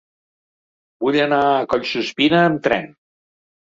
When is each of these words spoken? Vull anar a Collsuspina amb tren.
Vull 1.03 1.19
anar 1.27 1.41
a 1.49 1.61
Collsuspina 1.75 2.41
amb 2.47 2.67
tren. 2.69 2.93